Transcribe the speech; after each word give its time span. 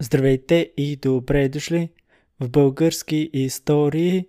Здравейте 0.00 0.72
и 0.76 0.96
добре 0.96 1.48
дошли 1.48 1.88
в 2.40 2.48
български 2.48 3.30
истории. 3.32 4.26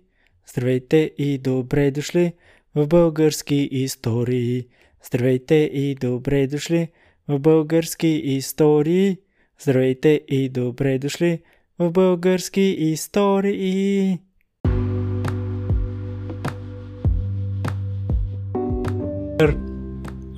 Здравейте 0.48 1.12
и 1.18 1.38
добре 1.38 1.90
дошли 1.90 2.32
в 2.74 2.86
български 2.86 3.68
истории. 3.72 4.66
Здравейте 5.04 5.54
и 5.54 5.94
добре 5.94 6.46
дошли 6.46 6.88
в 7.28 7.38
български 7.38 8.08
истории. 8.08 9.18
Здравейте 9.60 10.20
и 10.28 10.48
добре 10.48 10.98
дошли 10.98 11.42
в 11.78 11.90
български 11.90 12.60
истории. 12.60 14.18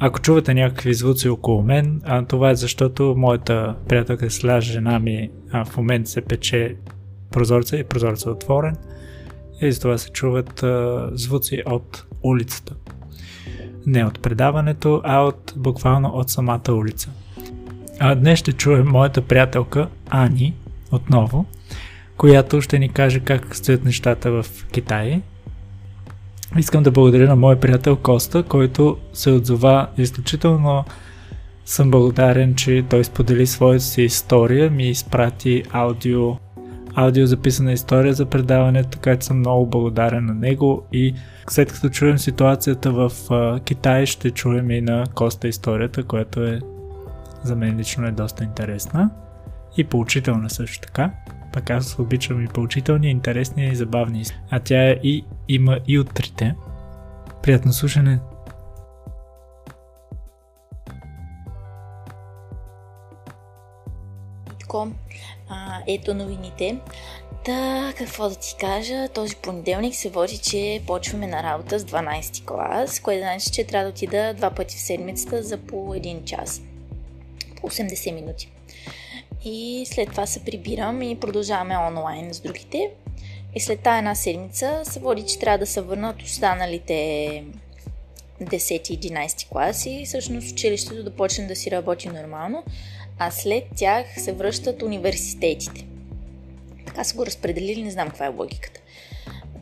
Ако 0.05 0.21
чувате 0.21 0.55
някакви 0.55 0.95
звуци 0.95 1.29
около 1.29 1.63
мен, 1.63 2.01
а, 2.05 2.25
това 2.25 2.51
е 2.51 2.55
защото 2.55 3.15
моята 3.17 3.75
приятелка 3.89 4.31
сляж 4.31 4.65
жена 4.65 4.99
ми 4.99 5.31
а, 5.53 5.65
в 5.65 5.77
момента 5.77 6.11
се 6.11 6.21
пече 6.21 6.77
прозорца 7.31 7.77
и 7.77 7.85
прозорца 7.85 8.29
е 8.29 8.33
отворен 8.33 8.77
и 9.61 9.73
затова 9.73 9.99
се 9.99 10.11
чуват 10.11 10.63
а, 10.63 11.09
звуци 11.13 11.63
от 11.67 12.05
улицата. 12.23 12.75
Не 13.87 14.05
от 14.05 14.21
предаването, 14.23 15.01
а 15.05 15.21
от 15.21 15.53
буквално 15.57 16.09
от 16.09 16.31
самата 16.31 16.73
улица. 16.73 17.11
А 17.99 18.15
днес 18.15 18.39
ще 18.39 18.53
чуем 18.53 18.87
моята 18.87 19.23
приятелка 19.23 19.89
Ани 20.11 20.55
отново, 20.93 21.47
която 22.17 22.61
ще 22.61 22.79
ни 22.79 22.89
каже 22.89 23.21
как 23.21 23.57
стоят 23.57 23.85
нещата 23.85 24.31
в 24.31 24.47
Китай 24.73 25.23
Искам 26.59 26.83
да 26.83 26.91
благодаря 26.91 27.29
на 27.29 27.37
моя 27.37 27.61
приятел 27.61 27.97
Коста, 27.97 28.43
който 28.43 28.97
се 29.13 29.31
отзова 29.31 29.89
изключително 29.99 30.85
съм 31.65 31.91
благодарен, 31.91 32.55
че 32.55 32.85
той 32.91 33.05
сподели 33.05 33.47
своята 33.47 33.85
си 33.85 34.03
история, 34.03 34.71
ми 34.71 34.91
изпрати 34.91 35.63
аудио, 35.71 36.37
аудио 36.95 37.27
записана 37.27 37.73
история 37.73 38.15
за 38.15 38.27
предаването, 38.27 38.89
така 38.91 39.17
че 39.17 39.27
съм 39.27 39.39
много 39.39 39.67
благодарен 39.67 40.27
на 40.27 40.35
него 40.35 40.83
и 40.93 41.15
след 41.51 41.73
като 41.73 41.89
чуем 41.89 42.19
ситуацията 42.19 42.93
в 42.93 43.13
Китай, 43.65 44.07
ще 44.07 44.31
чуем 44.31 44.71
и 44.71 44.81
на 44.81 45.05
Коста 45.15 45.49
историята, 45.49 46.03
която 46.03 46.45
е 46.45 46.61
за 47.43 47.57
мен 47.57 47.79
лично 47.79 48.07
е 48.07 48.13
доста 48.13 48.45
интересна 48.45 49.11
и 49.77 49.85
поучителна 49.85 50.51
също 50.51 50.87
така. 50.87 51.11
Пък 51.53 51.71
аз 51.71 51.99
обичам 51.99 52.45
и 52.45 52.49
поучителни, 52.49 53.11
интересни 53.11 53.69
и 53.69 53.77
забавни. 53.77 54.25
А 54.51 54.61
тя 54.61 54.89
е 54.89 54.97
и 55.03 55.25
има 55.55 55.79
и 55.89 55.99
от 55.99 56.15
трите. 56.15 56.55
Приятно 57.43 57.73
слушане! 57.73 58.19
а, 65.49 65.83
ето 65.87 66.15
новините. 66.15 66.77
Та, 67.45 67.93
какво 67.99 68.29
да 68.29 68.35
ти 68.35 68.57
кажа, 68.61 69.09
този 69.09 69.37
понеделник 69.37 69.95
се 69.95 70.11
води, 70.11 70.39
че 70.39 70.83
почваме 70.87 71.27
на 71.27 71.43
работа 71.43 71.79
с 71.79 71.85
12 71.85 72.45
клас, 72.45 73.01
което 73.01 73.21
значи, 73.21 73.51
че 73.51 73.65
трябва 73.65 73.85
да 73.85 73.91
отида 73.91 74.35
два 74.35 74.51
пъти 74.51 74.77
в 74.77 74.81
седмицата 74.81 75.43
за 75.43 75.57
по 75.57 75.95
един 75.95 76.25
час. 76.25 76.63
По 77.61 77.71
80 77.71 78.15
минути. 78.15 78.53
И 79.45 79.87
след 79.87 80.11
това 80.11 80.27
се 80.27 80.45
прибирам 80.45 81.03
и 81.03 81.21
продължаваме 81.21 81.77
онлайн 81.77 82.35
с 82.35 82.41
другите. 82.41 82.91
И 83.55 83.61
след 83.61 83.81
тази 83.81 83.99
една 83.99 84.15
седмица 84.15 84.81
се 84.85 85.01
води, 85.01 85.23
че 85.23 85.39
трябва 85.39 85.59
да 85.59 85.67
се 85.67 85.81
върнат 85.81 86.23
останалите 86.23 87.45
10-11 88.41 89.49
класи 89.49 89.91
и 89.91 90.07
всъщност 90.07 90.53
училището 90.53 91.05
да 91.05 91.11
почне 91.11 91.47
да 91.47 91.57
си 91.57 91.71
работи 91.71 92.09
нормално, 92.09 92.65
а 93.19 93.31
след 93.31 93.65
тях 93.77 94.07
се 94.17 94.33
връщат 94.33 94.83
университетите. 94.83 95.87
Така 96.87 97.05
са 97.05 97.17
го 97.17 97.27
разпределили, 97.27 97.83
не 97.83 97.91
знам 97.91 98.09
каква 98.09 98.27
е 98.27 98.29
логиката. 98.29 98.81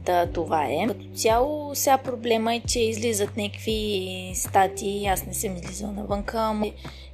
Та, 0.04 0.26
това 0.26 0.66
е. 0.66 0.86
Като 0.88 1.04
цяло, 1.14 1.74
сега 1.74 1.98
проблема 1.98 2.54
е, 2.54 2.60
че 2.60 2.80
излизат 2.80 3.36
някакви 3.36 4.32
статии, 4.34 5.06
аз 5.06 5.26
не 5.26 5.34
съм 5.34 5.56
излизала 5.56 5.92
навънка 5.92 6.62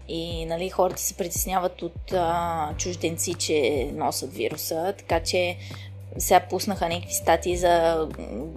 и 0.09 0.47
нали, 0.47 0.70
хората 0.70 1.00
се 1.00 1.15
притесняват 1.15 1.82
от 1.82 2.12
а, 2.12 2.75
чужденци, 2.78 3.34
че 3.34 3.91
носят 3.94 4.34
вируса, 4.34 4.94
така 4.98 5.20
че 5.20 5.56
сега 6.19 6.41
пуснаха 6.41 6.88
някакви 6.88 7.15
статии 7.15 7.56
за 7.56 8.06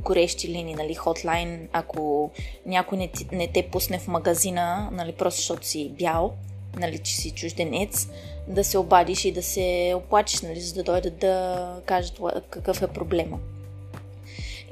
горещи 0.03 0.47
линии, 0.47 0.75
нали, 0.75 0.94
хотлайн, 0.94 1.70
ако 1.74 2.31
някой 2.66 2.97
не, 2.97 3.12
не 3.31 3.47
те 3.47 3.70
пусне 3.72 4.00
в 4.00 4.08
магазина, 4.08 4.90
нали, 4.92 5.12
просто 5.12 5.38
защото 5.38 5.68
си 5.68 5.92
бял, 6.00 6.34
нали, 6.75 6.97
че 6.97 7.16
си 7.16 7.31
чужденец, 7.31 8.08
да 8.47 8.64
се 8.64 8.78
обадиш 8.78 9.25
и 9.25 9.31
да 9.31 9.44
се 9.44 9.94
оплачеш, 9.96 10.42
нали, 10.42 10.62
за 10.62 10.74
да 10.74 10.84
дойдат 10.84 11.18
да 11.18 11.75
кажат 11.86 12.22
какъв 12.50 12.81
е 12.81 12.88
проблема. 12.88 13.40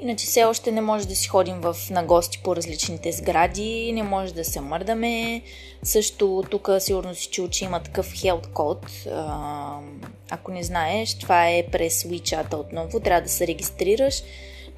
Иначе 0.00 0.26
все 0.26 0.44
още 0.44 0.72
не 0.72 0.80
може 0.80 1.08
да 1.08 1.16
си 1.16 1.28
ходим 1.28 1.60
в, 1.60 1.76
на 1.90 2.04
гости 2.04 2.40
по 2.44 2.56
различните 2.56 3.12
сгради, 3.12 3.92
не 3.94 4.02
може 4.02 4.34
да 4.34 4.44
се 4.44 4.60
мърдаме. 4.60 5.42
Също 5.82 6.44
тук 6.50 6.68
сигурно 6.78 7.14
си 7.14 7.28
чул, 7.28 7.48
че 7.48 7.64
има 7.64 7.80
такъв 7.82 8.14
health 8.14 8.52
код. 8.52 8.86
Ако 10.30 10.50
не 10.50 10.62
знаеш, 10.62 11.18
това 11.18 11.50
е 11.50 11.66
през 11.72 12.04
WeChat 12.04 12.54
отново, 12.54 13.00
трябва 13.00 13.22
да 13.22 13.28
се 13.28 13.46
регистрираш 13.46 14.22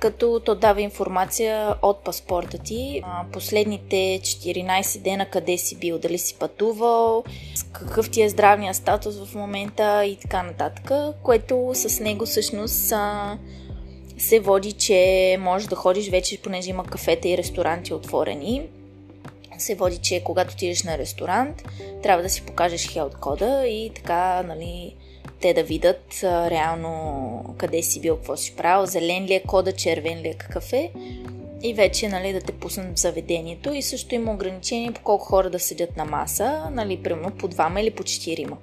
като 0.01 0.41
то 0.45 0.55
дава 0.55 0.83
информация 0.83 1.75
от 1.83 2.05
паспорта 2.05 2.59
ти, 2.59 3.03
последните 3.33 3.97
14 3.97 4.99
дена 4.99 5.27
къде 5.27 5.59
си 5.59 5.77
бил, 5.77 5.99
дали 5.99 6.19
си 6.19 6.35
пътувал, 6.35 7.25
какъв 7.73 8.11
ти 8.11 8.23
е 8.23 8.29
здравния 8.29 8.75
статус 8.75 9.25
в 9.25 9.35
момента 9.35 10.05
и 10.05 10.17
така 10.17 10.43
нататък, 10.43 10.91
което 11.23 11.71
с 11.75 12.01
него 12.01 12.27
всъщност 12.27 12.93
се 14.19 14.41
води, 14.41 14.73
че 14.73 15.37
можеш 15.41 15.69
да 15.69 15.77
ходиш 15.77 16.11
вече, 16.11 16.43
понеже 16.43 16.71
има 16.71 16.85
кафета 16.85 17.29
и 17.29 17.39
ресторанти 17.39 17.95
отворени. 17.95 18.63
Се 19.59 19.75
води, 19.75 19.99
че 19.99 20.23
когато 20.25 20.55
отидеш 20.55 20.83
на 20.83 20.99
ресторант, 20.99 21.63
трябва 22.03 22.23
да 22.23 22.31
си 22.31 22.43
покажеш 22.43 22.93
хелт 22.93 23.15
кода 23.15 23.67
и 23.67 23.91
така, 23.95 24.43
нали, 24.43 24.97
те 25.41 25.55
да 25.55 25.63
видят 25.63 26.21
а, 26.25 26.51
реално 26.51 27.55
къде 27.59 27.83
си 27.83 28.01
бил, 28.01 28.17
какво 28.17 28.37
си 28.37 28.57
правил, 28.57 28.87
зелен 28.87 29.25
ли 29.25 29.35
е 29.35 29.43
кода, 29.43 29.73
червен 29.73 30.19
ли 30.19 30.29
е 30.29 30.35
какъв 30.35 30.73
е 30.73 30.93
и 31.63 31.75
вече 31.75 32.09
нали, 32.09 32.33
да 32.33 32.41
те 32.41 32.53
пуснат 32.53 32.97
в 32.97 33.01
заведението 33.01 33.73
и 33.73 33.83
също 33.83 34.15
има 34.15 34.33
ограничение 34.33 34.93
по 34.93 35.01
колко 35.01 35.25
хора 35.25 35.51
да 35.51 35.59
седят 35.59 35.97
на 35.97 36.05
маса, 36.05 36.69
нали, 36.71 37.03
примерно 37.03 37.31
по 37.31 37.49
двама 37.49 37.81
или 37.81 37.91
по 37.91 38.05
четирима 38.05 38.57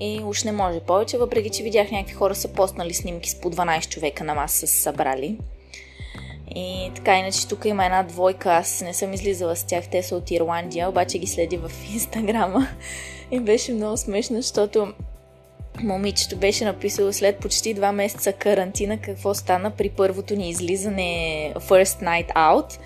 и 0.00 0.20
уж 0.24 0.44
не 0.44 0.52
може 0.52 0.80
повече, 0.80 1.18
въпреки 1.18 1.50
че 1.50 1.62
видях 1.62 1.90
някакви 1.90 2.14
хора 2.14 2.34
са 2.34 2.48
постнали 2.48 2.94
снимки 2.94 3.30
с 3.30 3.40
по 3.40 3.50
12 3.50 3.88
човека 3.88 4.24
на 4.24 4.34
маса 4.34 4.66
са 4.66 4.82
събрали. 4.82 5.38
И 6.54 6.90
така, 6.94 7.18
иначе 7.18 7.48
тук 7.48 7.64
има 7.64 7.84
една 7.84 8.02
двойка, 8.02 8.52
аз 8.52 8.80
не 8.80 8.94
съм 8.94 9.12
излизала 9.12 9.56
с 9.56 9.64
тях, 9.64 9.88
те 9.90 10.02
са 10.02 10.16
от 10.16 10.30
Ирландия, 10.30 10.88
обаче 10.88 11.18
ги 11.18 11.26
следи 11.26 11.56
в 11.56 11.70
Инстаграма. 11.92 12.68
И 13.30 13.40
беше 13.40 13.72
много 13.72 13.96
смешно, 13.96 14.36
защото 14.36 14.92
момичето 15.84 16.36
беше 16.36 16.64
написало 16.64 17.12
след 17.12 17.36
почти 17.36 17.74
два 17.74 17.92
месеца 17.92 18.32
карантина 18.32 18.98
какво 18.98 19.34
стана 19.34 19.70
при 19.70 19.88
първото 19.88 20.36
ни 20.36 20.50
излизане 20.50 21.52
First 21.56 22.02
Night 22.02 22.34
Out 22.34 22.78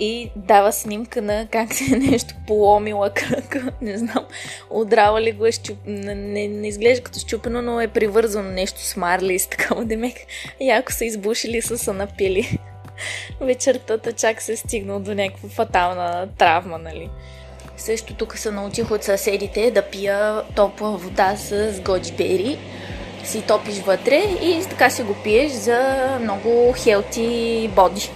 и 0.00 0.30
дава 0.36 0.72
снимка 0.72 1.22
на 1.22 1.46
как 1.50 1.74
се 1.74 1.94
е 1.94 1.98
нещо 1.98 2.34
поломила 2.46 3.10
кръка, 3.10 3.72
не 3.80 3.98
знам, 3.98 4.26
удрала 4.70 5.22
ли 5.22 5.32
го 5.32 5.46
е 5.46 5.52
щуп... 5.52 5.78
не, 5.86 6.48
не, 6.48 6.68
изглежда 6.68 7.04
като 7.04 7.18
щупено, 7.18 7.62
но 7.62 7.80
е 7.80 7.88
привързано 7.88 8.50
нещо 8.50 8.80
с 8.80 8.96
марли 8.96 9.34
и 9.34 9.38
с 9.38 9.46
такава 9.46 9.84
демек. 9.84 10.16
Яко 10.60 10.92
са 10.92 11.04
избушили, 11.04 11.62
са 11.62 11.78
са 11.78 11.92
напили. 11.92 12.58
Вечертата 13.40 14.12
чак 14.12 14.42
се 14.42 14.52
е 14.52 14.56
стигнал 14.56 15.00
до 15.00 15.14
някаква 15.14 15.48
фатална 15.48 16.28
травма, 16.38 16.78
нали. 16.78 17.10
Също 17.80 18.14
тук 18.14 18.38
се 18.38 18.50
научих 18.50 18.90
от 18.90 19.04
съседите 19.04 19.70
да 19.70 19.82
пия 19.82 20.42
топла 20.54 20.90
вода 20.90 21.36
с 21.36 21.80
годжибери 21.84 22.58
си 23.24 23.42
топиш 23.42 23.78
вътре 23.80 24.22
и 24.42 24.62
така 24.70 24.90
си 24.90 25.02
го 25.02 25.14
пиеш 25.24 25.52
за 25.52 26.08
много 26.20 26.74
хелти 26.76 27.70
боди 27.76 28.10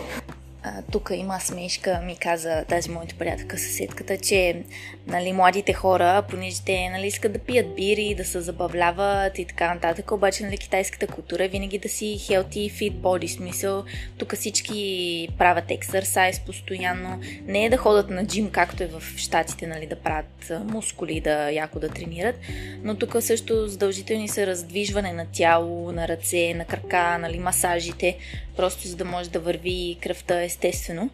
тук 0.91 1.11
има 1.15 1.41
смешка, 1.41 2.01
ми 2.05 2.17
каза 2.17 2.65
тази 2.69 2.91
моята 2.91 3.15
приятелка 3.15 3.59
съседката, 3.59 4.19
че 4.19 4.63
нали, 5.07 5.33
младите 5.33 5.73
хора, 5.73 6.23
понеже 6.31 6.63
те 6.67 6.89
нали, 6.91 7.07
искат 7.07 7.33
да 7.33 7.39
пият 7.39 7.75
бири, 7.75 8.15
да 8.15 8.25
се 8.25 8.41
забавляват 8.41 9.39
и 9.39 9.45
така 9.45 9.75
нататък, 9.75 10.13
обаче 10.13 10.45
нали, 10.45 10.59
китайската 10.59 11.07
култура 11.07 11.45
е 11.45 11.49
винаги 11.49 11.79
да 11.79 11.89
си 11.89 12.17
healthy, 12.19 12.73
fit 12.73 12.93
body, 12.93 13.27
смисъл 13.27 13.85
тук 14.19 14.35
всички 14.35 15.29
правят 15.39 15.71
ексерсайз 15.71 16.41
постоянно, 16.41 17.21
не 17.47 17.65
е 17.65 17.71
да 17.71 17.77
ходят 17.77 18.11
на 18.11 18.27
джим, 18.27 18.51
както 18.51 18.83
е 18.83 18.87
в 18.87 19.03
щатите, 19.17 19.67
нали, 19.67 19.87
да 19.87 19.97
правят 19.97 20.53
мускули, 20.65 21.21
да 21.21 21.51
яко 21.51 21.81
да 21.81 21.89
тренират, 21.89 22.37
но 22.83 22.95
тук 22.95 23.17
също 23.21 23.67
задължителни 23.67 24.29
са 24.29 24.47
раздвижване 24.47 25.13
на 25.13 25.27
тяло, 25.33 25.93
на 25.93 26.09
ръце, 26.09 26.55
на 26.55 26.65
крака, 26.65 27.19
нали, 27.19 27.39
масажите, 27.39 28.17
просто 28.57 28.89
за 28.89 28.97
да 28.97 29.05
може 29.05 29.31
да 29.31 29.41
върви 29.41 29.99
кръвта 30.03 30.43
естествено, 30.43 31.11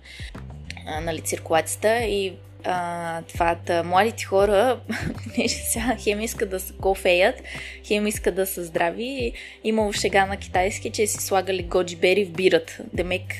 нали, 1.03 1.21
циркулацията 1.21 2.05
и 2.05 2.33
а, 2.65 3.23
това, 3.23 3.57
да, 3.67 3.83
младите 3.85 4.25
хора, 4.25 4.81
понеже 5.25 5.55
сега 5.55 5.97
хем 5.99 6.21
искат 6.21 6.51
да 6.51 6.61
се 6.61 6.73
кофеят, 6.73 7.43
хем 7.85 8.07
искат 8.07 8.35
да 8.35 8.47
са 8.47 8.65
здрави, 8.65 9.33
имало 9.65 9.93
шега 9.93 10.27
на 10.27 10.37
китайски, 10.37 10.91
че 10.91 11.07
си 11.07 11.19
слагали 11.19 11.63
годжи 11.63 11.97
бери 11.97 12.25
в 12.25 12.33
бират. 12.33 12.79
Демек, 12.93 13.35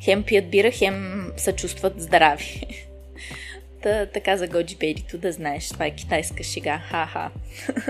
хем 0.00 0.22
пият 0.22 0.50
бира, 0.50 0.70
хем 0.70 1.26
се 1.36 1.52
чувстват 1.52 2.02
здрави. 2.02 2.66
Та, 3.82 4.06
така 4.06 4.36
за 4.36 4.46
годжи 4.46 4.76
берито 4.76 5.18
да 5.18 5.32
знаеш, 5.32 5.68
това 5.68 5.86
е 5.86 5.90
китайска 5.90 6.42
шега. 6.42 6.78
Ха-ха. 6.78 7.30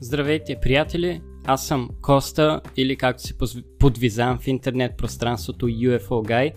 Здравейте, 0.00 0.56
приятели! 0.56 1.20
Аз 1.44 1.66
съм 1.66 1.90
Коста, 2.02 2.60
или 2.76 2.96
както 2.96 3.22
се 3.22 3.34
подвизам 3.78 4.38
в 4.38 4.46
интернет 4.46 4.96
пространството 4.96 5.66
UFO 5.66 6.08
Guy 6.08 6.52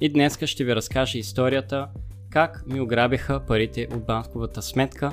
и 0.00 0.08
днес 0.08 0.38
ще 0.44 0.64
ви 0.64 0.76
разкажа 0.76 1.18
историята 1.18 1.88
как 2.30 2.64
ми 2.66 2.80
ограбиха 2.80 3.40
парите 3.46 3.88
от 3.94 4.06
банковата 4.06 4.62
сметка. 4.62 5.12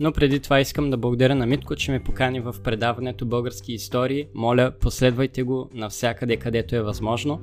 Но 0.00 0.12
преди 0.12 0.40
това 0.40 0.60
искам 0.60 0.90
да 0.90 0.96
благодаря 0.96 1.34
на 1.34 1.46
Митко, 1.46 1.76
че 1.76 1.90
ме 1.90 2.02
покани 2.02 2.40
в 2.40 2.54
предаването 2.64 3.26
Български 3.26 3.72
истории. 3.72 4.26
Моля, 4.34 4.72
последвайте 4.80 5.42
го 5.42 5.70
навсякъде, 5.74 6.36
където 6.36 6.76
е 6.76 6.82
възможно. 6.82 7.40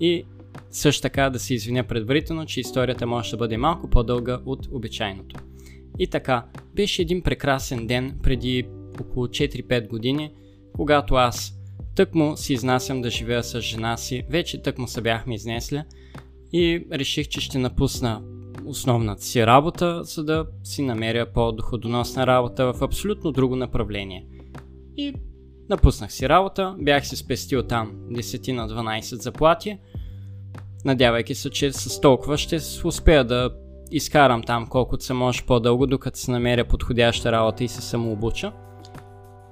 И 0.00 0.24
също 0.70 1.02
така 1.02 1.30
да 1.30 1.38
се 1.38 1.54
извиня 1.54 1.84
предварително, 1.84 2.46
че 2.46 2.60
историята 2.60 3.06
може 3.06 3.30
да 3.30 3.36
бъде 3.36 3.56
малко 3.56 3.90
по-дълга 3.90 4.40
от 4.46 4.68
обичайното. 4.72 5.36
И 5.98 6.06
така, 6.06 6.44
беше 6.74 7.02
един 7.02 7.22
прекрасен 7.22 7.86
ден 7.86 8.18
преди 8.22 8.68
около 9.00 9.26
4-5 9.26 9.88
години, 9.88 10.32
когато 10.74 11.14
аз 11.14 11.60
тъкмо 11.94 12.36
си 12.36 12.52
изнасям 12.52 13.02
да 13.02 13.10
живея 13.10 13.44
с 13.44 13.60
жена 13.60 13.96
си, 13.96 14.22
вече 14.30 14.62
тъкмо 14.62 14.88
се 14.88 15.00
бяхме 15.00 15.34
изнесли 15.34 15.82
и 16.52 16.86
реших, 16.92 17.28
че 17.28 17.40
ще 17.40 17.58
напусна 17.58 18.22
основната 18.64 19.22
си 19.22 19.46
работа, 19.46 20.04
за 20.04 20.24
да 20.24 20.46
си 20.64 20.82
намеря 20.82 21.32
по-доходоносна 21.32 22.26
работа 22.26 22.72
в 22.72 22.82
абсолютно 22.82 23.32
друго 23.32 23.56
направление. 23.56 24.26
И 24.96 25.14
напуснах 25.68 26.12
си 26.12 26.28
работа, 26.28 26.74
бях 26.78 27.06
си 27.06 27.16
спестил 27.16 27.62
там 27.62 27.92
10 28.10 28.52
на 28.52 28.68
12 28.68 29.00
заплати, 29.00 29.78
надявайки 30.84 31.34
се, 31.34 31.50
че 31.50 31.72
с 31.72 32.00
толкова 32.00 32.38
ще 32.38 32.58
успея 32.84 33.24
да 33.24 33.50
изкарам 33.90 34.42
там 34.42 34.66
колкото 34.66 35.04
се 35.04 35.12
може 35.12 35.42
по-дълго, 35.42 35.86
докато 35.86 36.18
се 36.18 36.30
намеря 36.30 36.64
подходяща 36.64 37.32
работа 37.32 37.64
и 37.64 37.68
се 37.68 37.82
самообуча. 37.82 38.52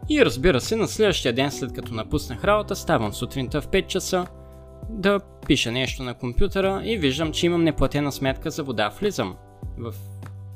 И 0.09 0.25
разбира 0.25 0.61
се, 0.61 0.77
на 0.77 0.89
следващия 0.89 1.33
ден, 1.33 1.51
след 1.51 1.73
като 1.73 1.95
напуснах 1.95 2.45
работа, 2.45 2.77
ставам 2.77 3.15
сутринта 3.15 3.61
в 3.61 3.69
5 3.69 3.87
часа 3.87 4.27
да 4.91 5.21
пиша 5.47 5.73
нещо 5.73 6.03
на 6.03 6.15
компютъра 6.15 6.83
и 6.85 6.97
виждам, 6.97 7.33
че 7.33 7.47
имам 7.47 7.65
неплатена 7.65 8.13
сметка 8.13 8.51
за 8.51 8.63
вода. 8.63 8.89
Влизам 9.01 9.37
в 9.79 9.95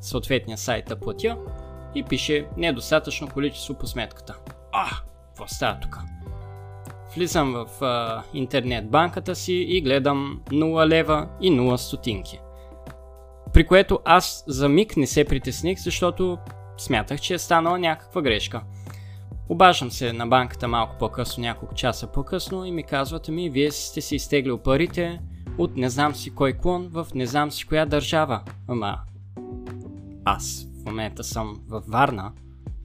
съответния 0.01 0.59
сайт 0.59 0.85
да 0.89 1.01
платя 1.01 1.37
и 1.95 2.03
пише 2.03 2.47
недостатъчно 2.57 3.29
количество 3.29 3.75
по 3.75 3.87
сметката. 3.87 4.37
А, 4.73 4.87
какво 5.29 5.49
става 5.49 5.81
тук? 5.81 5.99
Влизам 7.17 7.53
в 7.53 7.85
а, 7.85 8.23
интернет 8.35 8.91
банката 8.91 9.35
си 9.35 9.55
и 9.55 9.81
гледам 9.81 10.41
0 10.47 10.89
лева 10.89 11.29
и 11.41 11.53
0 11.53 11.77
стотинки. 11.77 12.41
При 13.53 13.67
което 13.67 14.01
аз 14.05 14.45
за 14.47 14.69
миг 14.69 14.97
не 14.97 15.07
се 15.07 15.25
притесних, 15.25 15.79
защото 15.79 16.39
смятах, 16.79 17.21
че 17.21 17.35
е 17.35 17.39
станала 17.39 17.79
някаква 17.79 18.23
грешка. 18.23 18.63
Обаждам 19.53 19.91
се 19.91 20.13
на 20.13 20.27
банката 20.27 20.69
малко 20.69 20.97
по-късно, 20.99 21.41
няколко 21.41 21.75
часа 21.75 22.07
по-късно 22.07 22.65
и 22.65 22.71
ми 22.71 22.83
казват 22.83 23.29
ми, 23.29 23.51
вие 23.51 23.71
сте 23.71 24.01
си 24.01 24.17
изтеглил 24.17 24.59
парите 24.59 25.21
от 25.59 25.77
не 25.77 25.91
знам 25.91 26.15
си 26.15 26.35
кой 26.35 26.53
клон 26.53 26.89
в 26.89 27.07
не 27.15 27.27
знам 27.27 27.51
си 27.51 27.67
коя 27.67 27.87
държава. 27.87 28.43
Ама 28.69 28.99
аз 30.25 30.69
в 30.83 30.85
момента 30.85 31.25
съм 31.25 31.61
във 31.69 31.87
Варна 31.87 32.33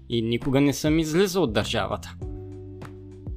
и 0.10 0.22
никога 0.22 0.62
не 0.62 0.74
съм 0.74 1.00
излизал 1.00 1.44
от 1.44 1.54
държавата. 1.54 2.16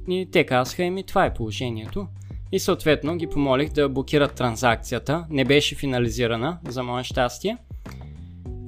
И 0.07 0.27
те 0.31 0.45
казаха 0.45 0.83
ми 0.83 1.03
това 1.03 1.25
е 1.25 1.33
положението. 1.33 2.07
И 2.51 2.59
съответно 2.59 3.17
ги 3.17 3.27
помолих 3.27 3.71
да 3.71 3.89
блокират 3.89 4.35
транзакцията. 4.35 5.25
Не 5.29 5.45
беше 5.45 5.75
финализирана, 5.75 6.59
за 6.67 6.83
мое 6.83 7.03
щастие– 7.03 7.57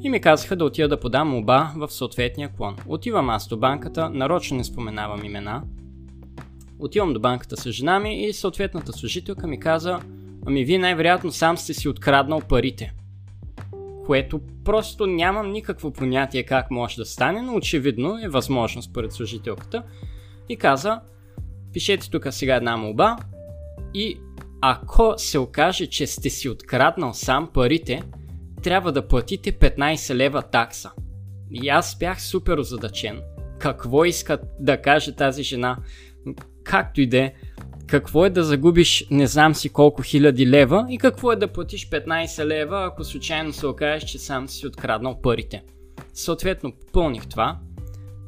и 0.04 0.10
ми 0.10 0.22
казаха 0.22 0.56
да 0.56 0.66
отида 0.66 0.88
да 0.88 1.00
подам 1.00 1.30
моба 1.30 1.72
в 1.76 1.90
съответния 1.90 2.50
клон. 2.50 2.76
Отивам 2.88 3.30
аз 3.30 3.48
до 3.48 3.58
банката, 3.58 4.10
нарочно 4.10 4.58
не 4.58 4.64
споменавам 4.64 5.26
имена. 5.26 5.64
Отивам 6.80 7.14
до 7.14 7.20
банката 7.20 7.58
с 7.58 7.72
жена 7.72 8.00
ми 8.00 8.24
и 8.24 8.34
съответната 8.34 8.94
служителка 8.94 9.48
ми 9.48 9.60
каза, 9.60 10.00
ами 10.46 10.66
вие 10.66 10.80
най-вероятно 10.80 11.32
сам 11.32 11.58
сте 11.58 11.74
си 11.74 11.90
откраднал 11.90 12.42
парите. 12.42 12.94
Което 14.06 14.42
просто 14.66 15.08
нямам 15.08 15.52
никакво 15.52 15.92
понятие 15.92 16.44
как 16.44 16.72
може 16.72 16.96
да 16.96 17.06
стане, 17.06 17.42
но 17.42 17.56
очевидно 17.56 18.20
е 18.24 18.30
възможно 18.30 18.82
според 18.82 19.12
служителката. 19.12 19.84
И 20.50 20.58
каза, 20.58 21.02
пишете 21.74 22.10
тук 22.10 22.28
сега 22.32 22.56
една 22.56 22.78
молба 22.78 23.18
и 23.94 24.20
ако 24.62 25.14
се 25.18 25.40
окаже, 25.40 25.88
че 25.88 26.08
сте 26.08 26.30
си 26.30 26.50
откраднал 26.50 27.14
сам 27.14 27.50
парите, 27.54 28.04
трябва 28.64 28.92
да 28.92 29.08
платите 29.08 29.52
15 29.52 30.16
лева 30.16 30.42
такса. 30.42 30.92
И 31.52 31.70
аз 31.70 31.98
бях 31.98 32.22
супер 32.22 32.58
озадачен. 32.58 33.22
Какво 33.60 34.06
иска 34.06 34.38
да 34.60 34.82
каже 34.82 35.16
тази 35.16 35.44
жена? 35.44 35.78
Както 36.64 37.02
и 37.02 37.08
да 37.08 37.18
е. 37.18 37.34
Какво 37.88 38.26
е 38.26 38.30
да 38.30 38.44
загубиш 38.44 39.08
не 39.12 39.28
знам 39.28 39.56
си 39.56 39.70
колко 39.70 40.02
хиляди 40.02 40.48
лева 40.48 40.86
и 40.90 40.98
какво 40.98 41.32
е 41.32 41.36
да 41.36 41.48
платиш 41.48 41.90
15 41.90 42.46
лева, 42.46 42.86
ако 42.86 43.04
случайно 43.04 43.54
се 43.54 43.68
окажеш, 43.68 44.10
че 44.10 44.18
сам 44.18 44.50
си 44.50 44.68
откраднал 44.68 45.22
парите. 45.22 45.64
Съответно, 46.14 46.72
попълних 46.72 47.28
това. 47.28 47.60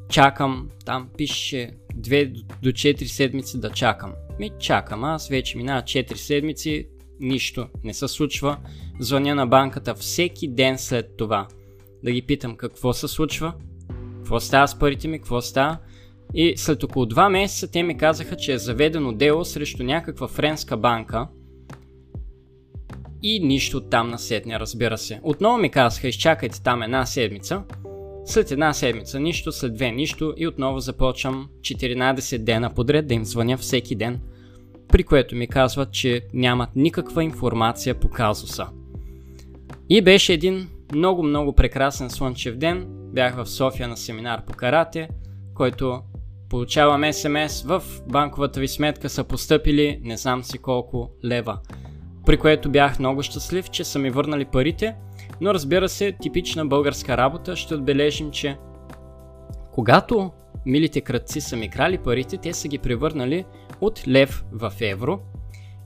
Чакам, 0.09 0.69
там 0.85 1.09
пише 1.17 1.71
2 1.97 2.45
до 2.63 2.69
4 2.69 3.05
седмици 3.05 3.59
да 3.59 3.69
чакам. 3.69 4.13
Ми 4.39 4.51
чакам, 4.59 5.03
аз 5.03 5.27
вече 5.27 5.57
минава 5.57 5.81
4 5.81 6.15
седмици, 6.15 6.87
нищо 7.19 7.67
не 7.83 7.93
се 7.93 8.07
случва. 8.07 8.57
Звъня 8.99 9.35
на 9.35 9.47
банката 9.47 9.95
всеки 9.95 10.47
ден 10.47 10.77
след 10.77 11.17
това. 11.17 11.47
Да 12.03 12.11
ги 12.11 12.21
питам 12.21 12.55
какво 12.55 12.93
се 12.93 13.07
случва, 13.07 13.53
какво 14.17 14.39
става 14.39 14.67
с 14.67 14.79
парите 14.79 15.07
ми, 15.07 15.19
какво 15.19 15.41
става. 15.41 15.77
И 16.33 16.57
след 16.57 16.83
около 16.83 17.05
2 17.05 17.29
месеца 17.29 17.71
те 17.71 17.83
ми 17.83 17.97
казаха, 17.97 18.37
че 18.37 18.53
е 18.53 18.57
заведено 18.57 19.13
дело 19.13 19.45
срещу 19.45 19.83
някаква 19.83 20.27
френска 20.27 20.77
банка. 20.77 21.27
И 23.21 23.39
нищо 23.39 23.81
там 23.81 24.09
насетне, 24.09 24.59
разбира 24.59 24.97
се. 24.97 25.19
Отново 25.23 25.57
ми 25.57 25.71
казаха, 25.71 26.07
изчакайте 26.07 26.63
там 26.63 26.83
една 26.83 27.05
седмица. 27.05 27.63
След 28.25 28.51
една 28.51 28.73
седмица 28.73 29.19
нищо, 29.19 29.51
след 29.51 29.73
две 29.73 29.91
нищо 29.91 30.33
и 30.37 30.47
отново 30.47 30.79
започвам 30.79 31.49
14 31.61 32.37
дена 32.37 32.73
подред 32.73 33.07
да 33.07 33.13
им 33.13 33.25
звъня 33.25 33.57
всеки 33.57 33.95
ден– 33.95 34.19
при 34.95 35.03
което 35.03 35.35
ми 35.35 35.47
казват, 35.47 35.91
че 35.91 36.21
нямат 36.33 36.69
никаква 36.75 37.23
информация 37.23 37.95
по 37.95 38.09
казуса. 38.09 38.67
И 39.89 40.01
беше 40.01 40.33
един 40.33 40.69
много-много 40.93 41.53
прекрасен 41.53 42.09
слънчев 42.09 42.57
ден. 42.57 42.85
Бях 42.89 43.35
в 43.35 43.45
София 43.45 43.87
на 43.87 43.97
семинар 43.97 44.45
по 44.45 44.53
карате, 44.53 45.09
който 45.53 46.01
получавам 46.49 47.13
СМС 47.13 47.63
в 47.63 47.83
банковата 48.07 48.59
ви 48.59 48.67
сметка 48.67 49.09
са 49.09 49.23
поступили 49.23 49.99
не 50.03 50.17
знам 50.17 50.43
си 50.43 50.57
колко 50.57 51.11
лева. 51.25 51.59
При 52.25 52.37
което 52.37 52.69
бях 52.69 52.99
много 52.99 53.23
щастлив, 53.23 53.69
че 53.69 53.83
са 53.83 53.99
ми 53.99 54.09
върнали 54.09 54.45
парите, 54.45 54.95
но 55.41 55.53
разбира 55.53 55.89
се, 55.89 56.11
типична 56.21 56.65
българска 56.65 57.17
работа 57.17 57.55
ще 57.55 57.75
отбележим, 57.75 58.31
че 58.31 58.57
когато 59.71 60.31
милите 60.65 61.01
кръци 61.01 61.41
са 61.41 61.57
ми 61.57 61.69
крали 61.69 61.97
парите, 61.97 62.37
те 62.37 62.53
са 62.53 62.67
ги 62.67 62.77
превърнали 62.77 63.45
от 63.81 64.07
лев 64.07 64.45
в 64.51 64.73
евро 64.81 65.19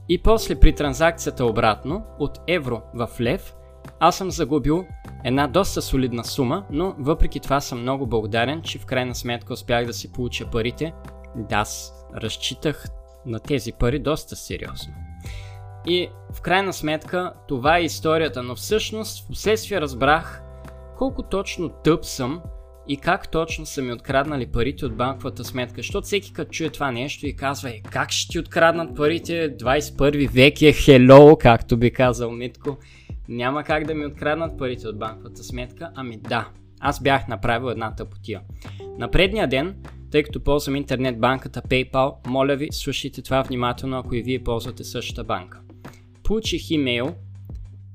и 0.08 0.22
после 0.22 0.54
при 0.54 0.74
транзакцията 0.74 1.44
обратно 1.44 2.04
от 2.18 2.38
евро 2.46 2.82
в 2.94 3.08
лев 3.20 3.54
аз 4.00 4.16
съм 4.16 4.30
загубил 4.30 4.86
една 5.24 5.46
доста 5.46 5.82
солидна 5.82 6.24
сума, 6.24 6.64
но 6.70 6.94
въпреки 6.98 7.40
това 7.40 7.60
съм 7.60 7.80
много 7.80 8.06
благодарен, 8.06 8.62
че 8.62 8.78
в 8.78 8.86
крайна 8.86 9.14
сметка 9.14 9.52
успях 9.52 9.86
да 9.86 9.92
си 9.92 10.12
получа 10.12 10.50
парите. 10.50 10.92
Да, 11.36 11.56
аз 11.56 11.94
разчитах 12.16 12.84
на 13.26 13.40
тези 13.40 13.72
пари 13.72 13.98
доста 13.98 14.36
сериозно. 14.36 14.94
И 15.86 16.08
в 16.32 16.40
крайна 16.40 16.72
сметка 16.72 17.32
това 17.48 17.78
е 17.78 17.84
историята, 17.84 18.42
но 18.42 18.54
всъщност 18.54 19.24
в 19.24 19.28
последствие 19.28 19.80
разбрах 19.80 20.42
колко 20.98 21.22
точно 21.22 21.68
тъп 21.68 22.04
съм 22.04 22.42
и 22.90 22.96
как 22.96 23.30
точно 23.30 23.66
са 23.66 23.82
ми 23.82 23.92
откраднали 23.92 24.46
парите 24.46 24.86
от 24.86 24.96
банковата 24.96 25.44
сметка. 25.44 25.76
Защото 25.76 26.06
всеки 26.06 26.32
като 26.32 26.50
чуе 26.50 26.70
това 26.70 26.90
нещо 26.90 27.26
и 27.26 27.36
казва, 27.36 27.70
е, 27.70 27.80
как 27.90 28.10
ще 28.10 28.32
ти 28.32 28.38
откраднат 28.38 28.96
парите, 28.96 29.56
21 29.56 30.30
век 30.30 30.62
е 30.62 30.72
хело, 30.72 31.36
както 31.36 31.76
би 31.76 31.90
казал 31.90 32.30
Митко. 32.30 32.78
Няма 33.28 33.64
как 33.64 33.86
да 33.86 33.94
ми 33.94 34.06
откраднат 34.06 34.58
парите 34.58 34.88
от 34.88 34.98
банковата 34.98 35.44
сметка. 35.44 35.90
Ами 35.94 36.16
да, 36.16 36.48
аз 36.80 37.02
бях 37.02 37.28
направил 37.28 37.68
една 37.68 37.94
тъпотия. 37.94 38.40
На 38.98 39.10
предния 39.10 39.48
ден, 39.48 39.76
тъй 40.10 40.22
като 40.22 40.44
ползвам 40.44 40.76
интернет 40.76 41.20
банката 41.20 41.62
PayPal, 41.62 42.14
моля 42.26 42.56
ви, 42.56 42.68
слушайте 42.72 43.22
това 43.22 43.42
внимателно, 43.42 43.98
ако 43.98 44.14
и 44.14 44.22
вие 44.22 44.44
ползвате 44.44 44.84
същата 44.84 45.24
банка. 45.24 45.60
Получих 46.22 46.70
имейл, 46.70 47.14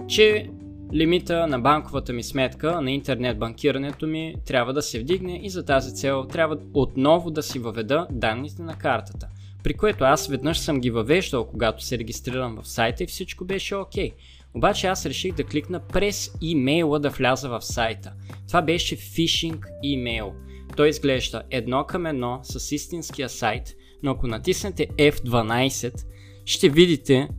че 0.07 0.49
лимита 0.93 1.47
на 1.47 1.59
банковата 1.59 2.13
ми 2.13 2.23
сметка 2.23 2.81
на 2.81 2.91
интернет 2.91 3.39
банкирането 3.39 4.07
ми 4.07 4.35
трябва 4.45 4.73
да 4.73 4.81
се 4.81 4.99
вдигне 4.99 5.39
и 5.43 5.49
за 5.49 5.65
тази 5.65 5.95
цел 5.95 6.25
трябва 6.25 6.57
отново 6.73 7.31
да 7.31 7.43
си 7.43 7.59
въведа 7.59 8.07
данните 8.11 8.61
на 8.61 8.77
картата. 8.77 9.27
При 9.63 9.73
което 9.73 10.03
аз 10.03 10.27
веднъж 10.27 10.59
съм 10.59 10.79
ги 10.79 10.91
въвеждал, 10.91 11.47
когато 11.47 11.83
се 11.83 11.97
регистрирам 11.97 12.59
в 12.61 12.67
сайта 12.67 13.03
и 13.03 13.07
всичко 13.07 13.45
беше 13.45 13.75
окей. 13.75 14.09
Okay. 14.09 14.13
Обаче 14.55 14.87
аз 14.87 15.05
реших 15.05 15.33
да 15.33 15.43
кликна 15.43 15.79
през 15.79 16.31
имейла 16.41 16.99
да 16.99 17.09
вляза 17.09 17.49
в 17.49 17.61
сайта. 17.61 18.13
Това 18.47 18.61
беше 18.61 18.95
фишинг 18.95 19.67
имейл. 19.83 20.33
Той 20.75 20.89
изглежда 20.89 21.43
едно 21.51 21.83
към 21.83 22.05
едно 22.05 22.39
с 22.43 22.71
истинския 22.71 23.29
сайт, 23.29 23.75
но 24.03 24.11
ако 24.11 24.27
натиснете 24.27 24.87
F12, 24.87 26.05
ще 26.45 26.69
видите 26.69 27.29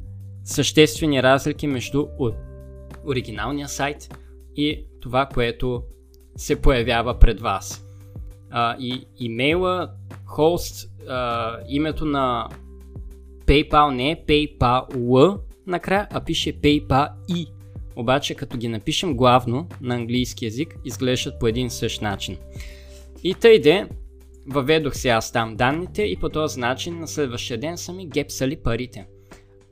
съществени 0.44 1.22
разлики 1.22 1.66
между 1.66 2.06
оригиналния 3.06 3.68
сайт 3.68 4.18
и 4.56 4.84
това, 5.00 5.26
което 5.26 5.82
се 6.36 6.62
появява 6.62 7.18
пред 7.18 7.40
вас. 7.40 7.86
А, 8.50 8.76
и 8.80 9.06
имейла, 9.18 9.90
хост, 10.24 10.90
а, 11.08 11.56
името 11.68 12.04
на 12.04 12.48
PayPal 13.46 13.94
не 13.94 14.10
е 14.10 14.24
PayPal 14.26 15.38
накрая, 15.66 16.08
а 16.10 16.20
пише 16.20 16.60
PayPal 16.60 17.08
и. 17.28 17.46
Обаче 17.96 18.34
като 18.34 18.56
ги 18.56 18.68
напишем 18.68 19.16
главно 19.16 19.68
на 19.80 19.94
английски 19.94 20.44
язик, 20.44 20.76
изглеждат 20.84 21.40
по 21.40 21.46
един 21.46 21.70
същ 21.70 22.02
начин. 22.02 22.36
И 23.22 23.34
тъй 23.34 23.60
де, 23.60 23.88
въведох 24.46 24.94
се 24.94 25.08
аз 25.08 25.32
там 25.32 25.56
данните 25.56 26.02
и 26.02 26.16
по 26.16 26.28
този 26.28 26.60
начин 26.60 27.00
на 27.00 27.08
следващия 27.08 27.58
ден 27.58 27.78
са 27.78 27.92
ми 27.92 28.08
гепсали 28.08 28.56
парите. 28.56 29.06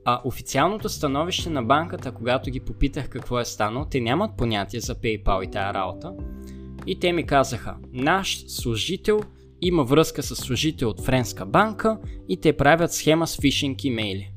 А 0.04 0.20
официалното 0.24 0.88
становище 0.88 1.50
на 1.50 1.62
банката, 1.62 2.12
когато 2.12 2.50
ги 2.50 2.60
попитах 2.60 3.08
какво 3.08 3.40
е 3.40 3.44
станало, 3.44 3.84
те 3.84 4.00
нямат 4.00 4.36
понятие 4.36 4.80
за 4.80 4.94
PayPal 4.94 5.44
и 5.44 5.50
тая 5.50 5.74
работа. 5.74 6.12
И 6.86 6.98
те 6.98 7.12
ми 7.12 7.26
казаха, 7.26 7.76
наш 7.92 8.44
служител 8.48 9.20
има 9.60 9.84
връзка 9.84 10.22
с 10.22 10.36
служител 10.36 10.88
от 10.88 11.00
френска 11.00 11.46
банка 11.46 11.98
и 12.28 12.40
те 12.40 12.52
правят 12.52 12.92
схема 12.92 13.26
с 13.26 13.40
фишинг 13.40 13.84
имейли. 13.84 14.30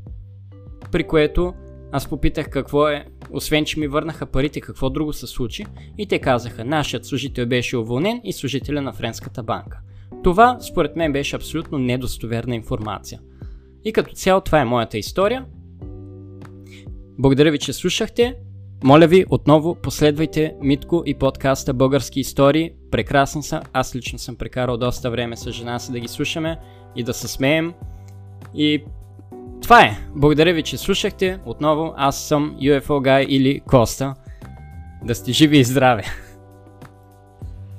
При 0.91 1.03
което 1.03 1.53
аз 1.91 2.09
попитах 2.09 2.49
какво 2.49 2.87
е, 2.87 3.05
освен 3.31 3.65
че 3.65 3.79
ми 3.79 3.87
върнаха 3.87 4.25
парите, 4.25 4.61
какво 4.61 4.89
друго 4.89 5.13
се 5.13 5.27
случи 5.27 5.65
и 5.97 6.07
те 6.07 6.19
казаха, 6.19 6.65
нашият 6.65 7.05
служител 7.05 7.45
беше 7.45 7.77
уволнен 7.77 8.21
и 8.23 8.33
служителя 8.33 8.81
на 8.81 8.93
френската 8.93 9.43
банка. 9.43 9.79
Това 10.23 10.57
според 10.59 10.95
мен 10.95 11.13
беше 11.13 11.35
абсолютно 11.35 11.77
недостоверна 11.77 12.55
информация. 12.55 13.19
И 13.83 13.93
като 13.93 14.13
цяло 14.13 14.41
това 14.41 14.61
е 14.61 14.65
моята 14.65 14.97
история. 14.97 15.45
Благодаря 17.19 17.51
ви, 17.51 17.57
че 17.57 17.73
слушахте. 17.73 18.35
Моля 18.83 19.07
ви, 19.07 19.25
отново 19.29 19.75
последвайте 19.75 20.55
Митко 20.61 21.03
и 21.05 21.13
подкаста 21.13 21.73
Български 21.73 22.19
истории. 22.19 22.71
Прекрасни 22.91 23.43
са. 23.43 23.61
Аз 23.73 23.95
лично 23.95 24.19
съм 24.19 24.35
прекарал 24.35 24.77
доста 24.77 25.11
време 25.11 25.37
с 25.37 25.51
жена 25.51 25.79
си 25.79 25.91
да 25.91 25.99
ги 25.99 26.07
слушаме 26.07 26.59
и 26.95 27.03
да 27.03 27.13
се 27.13 27.27
смеем. 27.27 27.73
И 28.55 28.83
това 29.61 29.81
е. 29.81 29.97
Благодаря 30.15 30.53
ви, 30.53 30.63
че 30.63 30.77
слушахте. 30.77 31.39
Отново 31.45 31.93
аз 31.97 32.27
съм 32.27 32.57
UFO 32.61 32.81
Guy 32.81 33.25
или 33.25 33.59
Коста. 33.59 34.13
Да 35.03 35.15
сте 35.15 35.31
живи 35.31 35.57
и 35.57 35.63
здрави! 35.63 36.03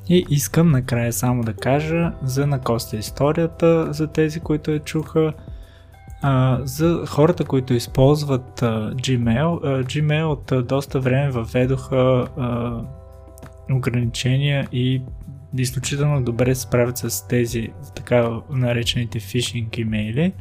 И 0.08 0.24
искам 0.30 0.70
накрая 0.70 1.12
само 1.12 1.42
да 1.42 1.54
кажа 1.54 2.12
за 2.22 2.46
на 2.46 2.60
Коста 2.60 2.96
историята, 2.96 3.92
за 3.92 4.06
тези, 4.06 4.40
които 4.40 4.70
я 4.70 4.78
чуха. 4.78 5.32
А, 6.22 6.58
за 6.64 7.04
хората, 7.06 7.44
които 7.44 7.74
използват 7.74 8.62
а, 8.62 8.94
Gmail, 8.94 9.60
а, 9.64 9.84
Gmail 9.84 10.24
от 10.24 10.52
а, 10.52 10.62
доста 10.62 11.00
време 11.00 11.30
въведоха 11.30 12.28
а, 12.36 12.80
ограничения 13.72 14.68
и 14.72 15.02
изключително 15.56 16.22
добре 16.24 16.54
се 16.54 16.60
справят 16.60 16.98
с 16.98 17.28
тези 17.28 17.68
така 17.94 18.40
наречените 18.50 19.20
фишинг 19.20 19.78
имейли. 19.78 20.32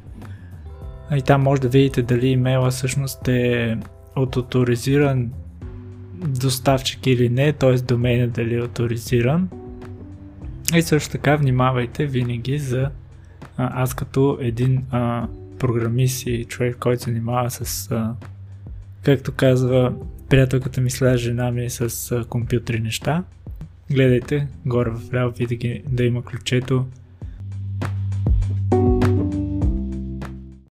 И 1.15 1.21
там 1.21 1.43
може 1.43 1.61
да 1.61 1.67
видите 1.67 2.01
дали 2.01 2.27
имейла 2.27 2.69
всъщност 2.69 3.27
е 3.27 3.77
от 4.15 4.37
авторизиран 4.37 5.31
доставчик 6.13 7.07
или 7.07 7.29
не, 7.29 7.53
т.е. 7.53 7.73
домейна 7.73 8.27
дали 8.27 8.55
е 8.55 8.59
авторизиран. 8.59 9.49
И 10.75 10.81
също 10.81 11.11
така 11.11 11.35
внимавайте 11.35 12.05
винаги 12.05 12.57
за 12.57 12.89
аз 13.57 13.93
като 13.93 14.37
един 14.41 14.83
а, 14.91 15.27
програмист 15.59 16.27
и 16.27 16.45
човек, 16.45 16.77
който 16.79 17.03
се 17.03 17.09
занимава 17.09 17.51
с, 17.51 17.91
а, 17.91 18.15
както 19.03 19.31
казва 19.31 19.93
приятелката 20.29 20.81
ми 20.81 20.89
след 20.89 21.17
жена 21.17 21.51
ми 21.51 21.69
с 21.69 22.11
а, 22.11 22.25
компютри 22.25 22.79
неща. 22.79 23.23
Гледайте 23.91 24.47
горе 24.65 24.89
в 24.89 25.13
ляво, 25.13 25.33
видите 25.37 25.83
да 25.91 26.03
има 26.03 26.23
ключето 26.23 26.85